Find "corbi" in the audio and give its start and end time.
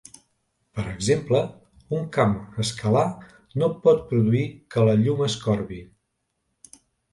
5.47-5.81